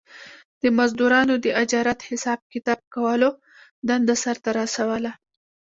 د 0.61 0.63
مزدورانو 0.77 1.33
د 1.43 1.45
اجرت 1.61 1.99
حساب 2.09 2.39
کتاب 2.53 2.79
کولو 2.95 3.29
دنده 3.87 4.15
سر 4.23 4.37
ته 4.43 4.49
رسوله 4.61 5.11